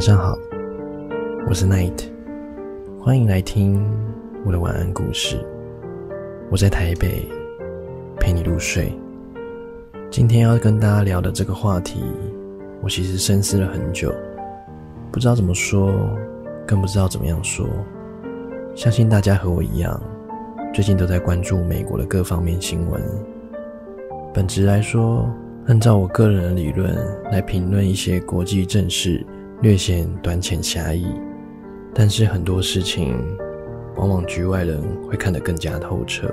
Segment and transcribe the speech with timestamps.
[0.00, 0.34] 晚上好，
[1.46, 2.04] 我是 Night，
[2.98, 3.86] 欢迎来听
[4.46, 5.38] 我的晚安故事。
[6.50, 7.28] 我在台北
[8.18, 8.94] 陪你入睡。
[10.10, 12.02] 今天要跟大家聊的这个话题，
[12.80, 14.10] 我其实深思了很久，
[15.12, 15.92] 不知道怎么说，
[16.66, 17.68] 更不知道怎么样说。
[18.74, 20.02] 相信大家和我一样，
[20.72, 23.02] 最近都在关注美国的各方面新闻。
[24.32, 25.28] 本质来说，
[25.66, 26.96] 按照我个人的理论
[27.30, 29.22] 来评论一些国际政事，
[29.62, 31.06] 略显短浅狭义。
[31.94, 33.16] 但是很多事情，
[33.96, 36.32] 往往局外人会看得更加透彻。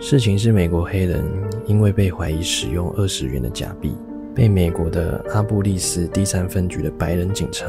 [0.00, 1.24] 事情是美国黑人
[1.66, 3.96] 因为被怀疑使用二十元的假币，
[4.34, 7.66] 被美国的阿布利斯第三分局的白人警察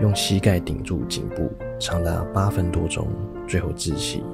[0.00, 3.06] 用膝盖顶住颈部，长达八分多钟，
[3.46, 4.24] 最后窒息。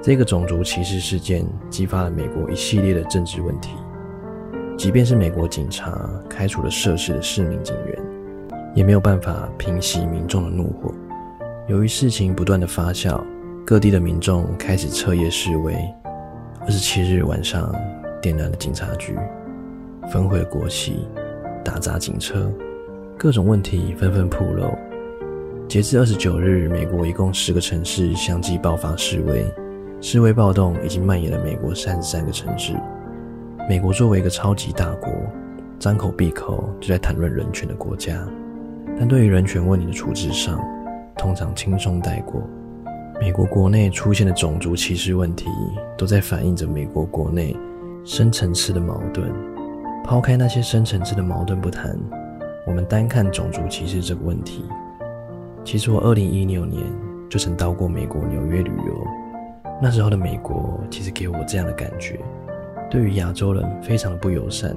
[0.00, 3.70] 这个种族歧视事件激发了美国一系列的政治问题。
[4.76, 8.00] 即便是美国警察开除了涉事的市民警员，
[8.78, 10.94] 也没有办法平息民众的怒火。
[11.66, 13.20] 由于事情不断的发酵，
[13.66, 15.74] 各地的民众开始彻夜示威。
[16.60, 17.74] 二十七日晚上，
[18.22, 19.18] 点燃了警察局，
[20.12, 21.08] 焚毁国旗，
[21.64, 22.48] 打砸警车，
[23.18, 24.70] 各种问题纷纷暴露。
[25.66, 29.44] 截至二十九日，美国一共十个城市相继爆发示威。
[30.00, 32.74] 示威暴动已经蔓延了美国三十三个城市。
[33.68, 35.12] 美国作为一个超级大国，
[35.80, 38.24] 张口闭口就在谈论人权的国家，
[38.98, 40.60] 但对于人权问题的处置上，
[41.16, 42.42] 通常轻松带过。
[43.20, 45.46] 美国国内出现的种族歧视问题，
[45.96, 47.56] 都在反映着美国国内
[48.04, 49.32] 深层次的矛盾。
[50.04, 51.96] 抛开那些深层次的矛盾不谈，
[52.66, 54.64] 我们单看种族歧视这个问题。
[55.64, 56.82] 其实我二零一六年
[57.28, 59.06] 就曾到过美国纽约旅游。
[59.80, 62.18] 那时候的美国其实给我这样的感觉，
[62.90, 64.74] 对于亚洲人非常的不友善，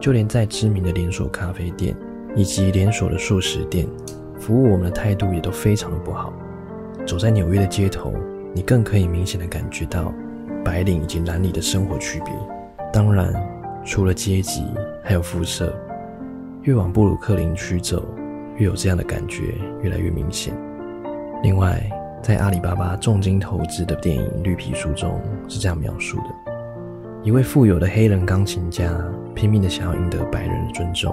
[0.00, 1.94] 就连在知名的连锁咖啡店
[2.34, 3.86] 以及连锁的素食店，
[4.38, 6.32] 服务我们的态度也都非常的不好。
[7.06, 8.12] 走在纽约的街头，
[8.54, 10.12] 你更可以明显的感觉到
[10.64, 12.32] 白领以及蓝领的生活区别。
[12.92, 13.34] 当然，
[13.84, 14.64] 除了阶级，
[15.02, 15.74] 还有肤色。
[16.62, 18.04] 越往布鲁克林区走，
[18.56, 20.54] 越有这样的感觉，越来越明显。
[21.42, 21.82] 另外，
[22.22, 26.24] 在阿里巴巴重金投资的电影《绿皮书》中是这样描述的：
[27.24, 28.96] 一位富有的黑人钢琴家
[29.34, 31.12] 拼命的想要赢得白人的尊重，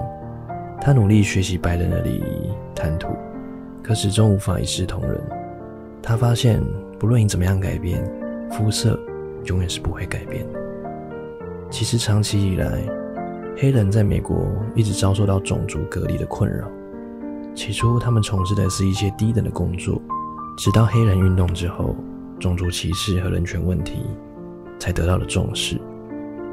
[0.82, 3.08] 他努力学习白人的礼仪谈吐，
[3.82, 5.20] 可始终无法一视同仁。
[6.02, 6.58] 他发现，
[6.98, 8.02] 不论你怎么样改变，
[8.50, 8.98] 肤色
[9.44, 10.46] 永远是不会改变。
[11.70, 12.82] 其实长期以来，
[13.58, 16.66] 黑人在美国一直遭受到种族隔离的困扰。
[17.54, 20.00] 起初，他们从事的是一些低等的工作。
[20.56, 21.94] 直到黑人运动之后，
[22.38, 24.00] 种族歧视和人权问题
[24.78, 25.78] 才得到了重视。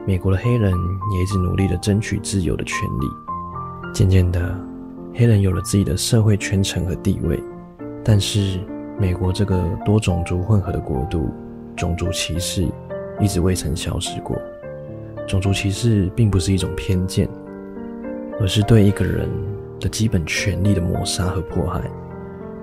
[0.06, 0.74] 美国的黑人
[1.14, 3.08] 也一直努力的争取自由的权利。
[3.94, 4.56] 渐渐的，
[5.16, 7.42] 黑人有了自己的社会圈层和地位。
[8.04, 8.60] 但是，
[9.00, 11.30] 美国这个多种族混合的国度，
[11.76, 12.68] 种族歧视
[13.20, 14.40] 一直未曾消失过。
[15.28, 17.28] 种族歧视并不是一种偏见，
[18.40, 19.28] 而是对一个人
[19.80, 21.82] 的基本权利的抹杀和迫害。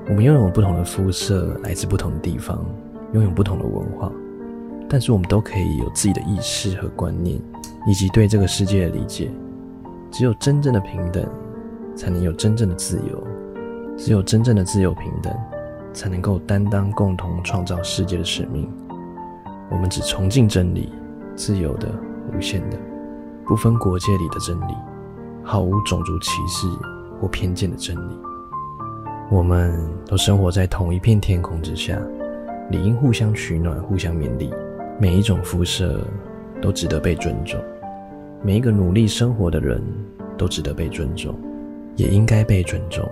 [0.09, 2.65] 我们拥有不同的肤色，来自不同的地方，
[3.13, 4.11] 拥有不同的文化，
[4.89, 7.39] 但是我们都可以有自己的意识和观念，
[7.87, 9.31] 以及对这个世界的理解。
[10.15, 11.27] 只有真正的平等，
[11.97, 13.19] 才能有真正的自由；
[13.97, 15.35] 只有真正的自由平等，
[15.93, 18.71] 才能够担当共同创造世界的使命。
[19.73, 20.93] 我们只崇敬真理，
[21.35, 21.89] 自由的、
[22.33, 22.77] 无限的、
[23.45, 24.75] 不分国界里的真理，
[25.43, 26.69] 毫无种族歧视
[27.21, 28.17] 或偏见的真理。
[29.33, 29.77] 我们
[30.07, 32.01] 都生活在同一片天空之下，
[32.71, 34.49] 理应互相取暖、互相勉励。
[34.97, 36.07] 每一种肤色
[36.63, 37.61] 都值得被尊重，
[38.47, 39.83] 每一个努力生活的人
[40.37, 41.35] 都值得被尊重，
[41.97, 43.03] 也应该被尊重。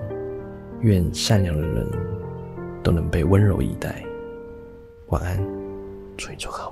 [0.83, 1.87] 愿善良的人
[2.83, 4.05] 都能被温柔以待。
[5.07, 5.43] 晚安，
[6.19, 6.72] 祝你做好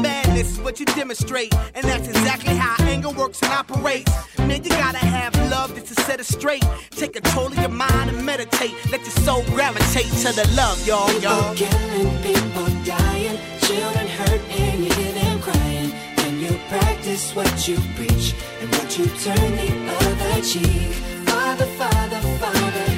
[0.00, 1.54] madness is what you demonstrate.
[1.74, 4.10] And that's exactly how anger works and operates.
[4.38, 6.64] Man, you gotta have love just to set it straight.
[6.90, 8.74] Take control of your mind and meditate.
[8.90, 11.54] Let your soul gravitate to the love, y'all, y'all.
[11.54, 15.90] People killing, people dying, children hurt, and you hear them crying.
[16.16, 20.92] When you practice what you preach and what you turn the other cheek.
[21.28, 22.97] Father, Father, Father,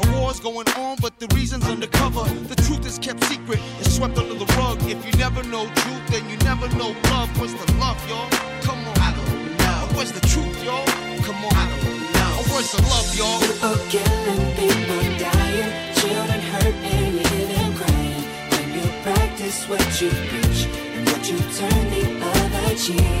[0.21, 2.23] War's going on, but the reason's undercover.
[2.45, 4.77] The truth is kept secret, it's swept under the rug.
[4.83, 7.29] If you never know truth, then you never know love.
[7.39, 8.29] What's the love, y'all?
[8.61, 8.97] Come on.
[9.01, 9.97] I don't know.
[9.97, 10.85] Where's the truth, y'all?
[11.25, 11.53] Come on.
[11.57, 11.83] I don't
[12.13, 12.37] know.
[12.37, 13.41] Oh, where's the love, y'all?
[13.41, 18.23] People killing, people dying, children hurt, and you hear them crying.
[18.53, 20.61] When you practice what you preach
[20.93, 23.20] and what you turn the other cheek.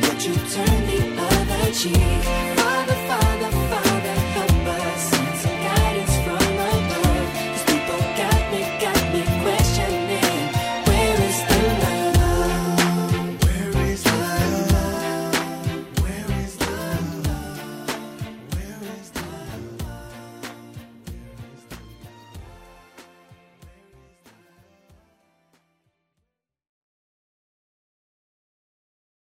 [0.00, 2.85] but you turn the other cheek.